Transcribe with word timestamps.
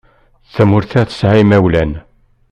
Tamurt-a 0.53 1.01
tesɛa 1.09 1.35
imawlan. 1.43 1.91